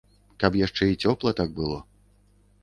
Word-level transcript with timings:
Каб 0.43 0.55
яшчэ 0.61 0.87
і 0.93 0.97
цёпла 1.11 1.35
так 1.41 1.53
было. 1.61 1.77